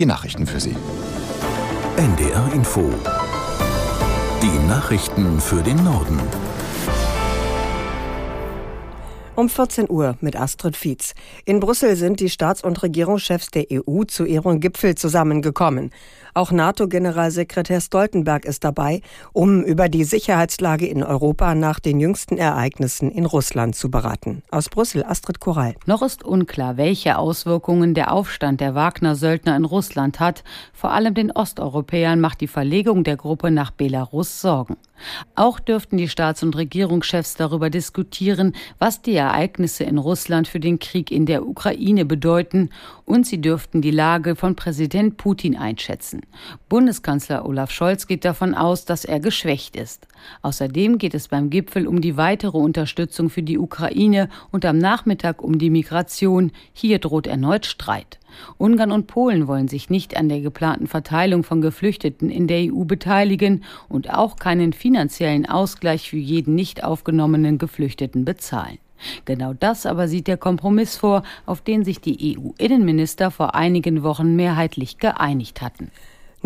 [0.00, 0.76] Die Nachrichten für Sie.
[1.96, 2.88] NDR Info.
[4.40, 6.20] Die Nachrichten für den Norden.
[9.34, 11.14] Um 14 Uhr mit Astrid Fietz.
[11.44, 15.90] In Brüssel sind die Staats- und Regierungschefs der EU zu ihrem Gipfel zusammengekommen.
[16.38, 19.02] Auch NATO-Generalsekretär Stoltenberg ist dabei,
[19.32, 24.44] um über die Sicherheitslage in Europa nach den jüngsten Ereignissen in Russland zu beraten.
[24.52, 25.74] Aus Brüssel Astrid Korall.
[25.86, 30.44] Noch ist unklar, welche Auswirkungen der Aufstand der Wagner-Söldner in Russland hat.
[30.72, 34.76] Vor allem den Osteuropäern macht die Verlegung der Gruppe nach Belarus Sorgen.
[35.34, 40.78] Auch dürften die Staats- und Regierungschefs darüber diskutieren, was die Ereignisse in Russland für den
[40.78, 42.70] Krieg in der Ukraine bedeuten,
[43.04, 46.20] und sie dürften die Lage von Präsident Putin einschätzen.
[46.68, 50.06] Bundeskanzler Olaf Scholz geht davon aus, dass er geschwächt ist.
[50.42, 55.42] Außerdem geht es beim Gipfel um die weitere Unterstützung für die Ukraine und am Nachmittag
[55.42, 56.52] um die Migration.
[56.72, 58.18] Hier droht erneut Streit.
[58.56, 62.84] Ungarn und Polen wollen sich nicht an der geplanten Verteilung von Geflüchteten in der EU
[62.84, 68.78] beteiligen und auch keinen finanziellen Ausgleich für jeden nicht aufgenommenen Geflüchteten bezahlen.
[69.24, 74.34] Genau das aber sieht der Kompromiss vor, auf den sich die EU-Innenminister vor einigen Wochen
[74.36, 75.90] mehrheitlich geeinigt hatten.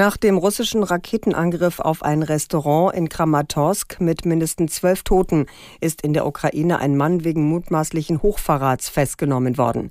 [0.00, 5.44] Nach dem russischen Raketenangriff auf ein Restaurant in Kramatorsk mit mindestens zwölf Toten
[5.82, 9.90] ist in der Ukraine ein Mann wegen mutmaßlichen Hochverrats festgenommen worden.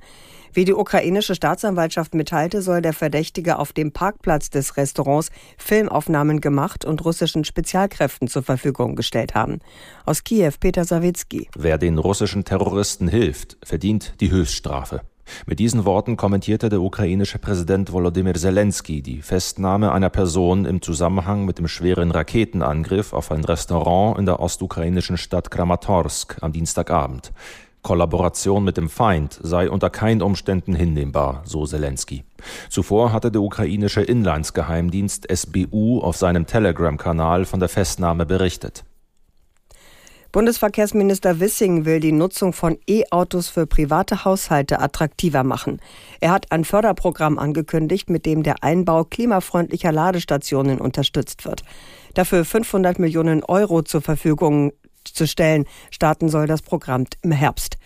[0.52, 6.86] Wie die ukrainische Staatsanwaltschaft mitteilte, soll der Verdächtige auf dem Parkplatz des Restaurants Filmaufnahmen gemacht
[6.86, 9.60] und russischen Spezialkräften zur Verfügung gestellt haben.
[10.08, 11.50] Aus Kiew Peter Sawicki.
[11.56, 15.02] Wer den russischen Terroristen hilft, verdient die Höchststrafe.
[15.46, 21.46] Mit diesen Worten kommentierte der ukrainische Präsident Volodymyr Zelensky die Festnahme einer Person im Zusammenhang
[21.46, 27.32] mit dem schweren Raketenangriff auf ein Restaurant in der ostukrainischen Stadt Kramatorsk am Dienstagabend.
[27.82, 32.24] Kollaboration mit dem Feind sei unter keinen Umständen hinnehmbar, so Zelensky.
[32.70, 38.84] Zuvor hatte der ukrainische Inlandsgeheimdienst SBU auf seinem Telegram-Kanal von der Festnahme berichtet.
[40.32, 45.82] Bundesverkehrsminister Wissing will die Nutzung von E-Autos für private Haushalte attraktiver machen.
[46.20, 51.64] Er hat ein Förderprogramm angekündigt, mit dem der Einbau klimafreundlicher Ladestationen unterstützt wird.
[52.14, 54.72] Dafür 500 Millionen Euro zur Verfügung
[55.04, 55.66] zu stellen.
[55.90, 57.79] Starten soll das Programm im Herbst.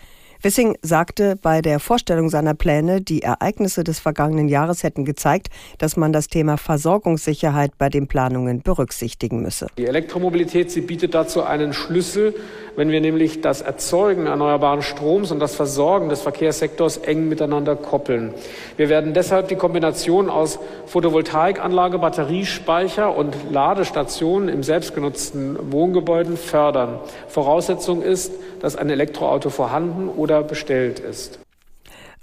[0.44, 5.96] Wissing sagte bei der Vorstellung seiner Pläne, die Ereignisse des vergangenen Jahres hätten gezeigt, dass
[5.96, 9.68] man das Thema Versorgungssicherheit bei den Planungen berücksichtigen müsse.
[9.78, 12.36] Die Elektromobilität, sie bietet dazu einen Schlüssel,
[12.76, 18.34] wenn wir nämlich das Erzeugen erneuerbaren Stroms und das Versorgen des Verkehrssektors eng miteinander koppeln.
[18.78, 27.00] Wir werden deshalb die Kombination aus Photovoltaikanlage, Batteriespeicher und Ladestationen im selbstgenutzten Wohngebäuden fördern.
[27.28, 31.43] Voraussetzung ist, dass ein Elektroauto vorhanden oder bestellt ist.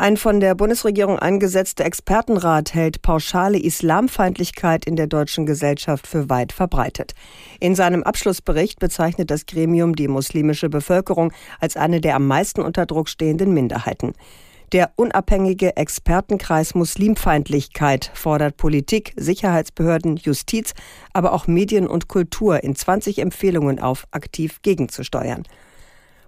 [0.00, 6.54] Ein von der Bundesregierung eingesetzter Expertenrat hält pauschale Islamfeindlichkeit in der deutschen Gesellschaft für weit
[6.54, 7.12] verbreitet.
[7.60, 12.86] In seinem Abschlussbericht bezeichnet das Gremium die muslimische Bevölkerung als eine der am meisten unter
[12.86, 14.14] Druck stehenden Minderheiten.
[14.72, 20.72] Der unabhängige Expertenkreis Muslimfeindlichkeit fordert Politik, Sicherheitsbehörden, Justiz,
[21.12, 25.44] aber auch Medien und Kultur in 20 Empfehlungen auf, aktiv gegenzusteuern.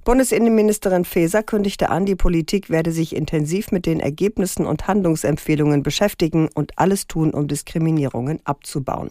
[0.05, 6.49] Bundesinnenministerin Faeser kündigte an, die Politik werde sich intensiv mit den Ergebnissen und Handlungsempfehlungen beschäftigen
[6.55, 9.11] und alles tun, um Diskriminierungen abzubauen.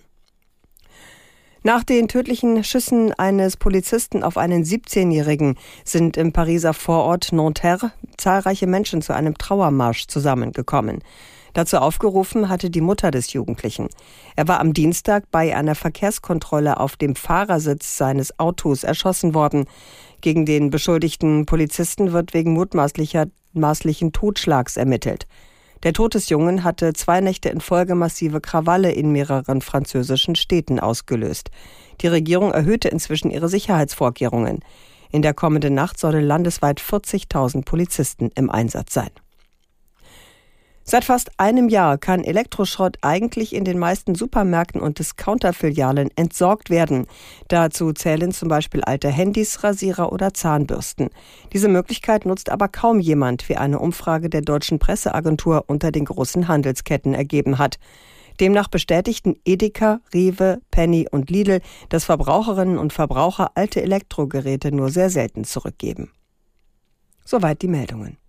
[1.64, 8.68] Nach den tödlichen Schüssen eines Polizisten auf einen 17-Jährigen sind im Pariser Vorort Nanterre zahlreiche
[8.68, 11.04] Menschen zu einem Trauermarsch zusammengekommen.
[11.54, 13.90] Dazu aufgerufen hatte die Mutter des Jugendlichen.
[14.36, 19.66] Er war am Dienstag bei einer Verkehrskontrolle auf dem Fahrersitz seines Autos erschossen worden.
[20.22, 25.28] Gegen den beschuldigten Polizisten wird wegen mutmaßlichen Totschlags ermittelt.
[25.84, 30.80] Der Tod des Jungen hatte zwei Nächte in Folge massive Krawalle in mehreren französischen Städten
[30.80, 31.50] ausgelöst.
[32.02, 34.60] Die Regierung erhöhte inzwischen ihre Sicherheitsvorkehrungen.
[35.12, 39.10] In der kommenden Nacht sollen landesweit 40.000 Polizisten im Einsatz sein.
[40.84, 47.06] Seit fast einem Jahr kann Elektroschrott eigentlich in den meisten Supermärkten und Discounterfilialen entsorgt werden.
[47.48, 51.10] Dazu zählen zum Beispiel alte Handys, Rasierer oder Zahnbürsten.
[51.54, 56.48] Diese Möglichkeit nutzt aber kaum jemand, wie eine Umfrage der deutschen Presseagentur unter den großen
[56.48, 57.78] Handelsketten ergeben hat.
[58.40, 65.12] Demnach bestätigten Edeka, Rewe, Penny und Lidl, dass Verbraucherinnen und Verbraucher alte Elektrogeräte nur sehr
[65.12, 66.12] selten zurückgeben.
[67.24, 68.21] Soweit die Meldungen.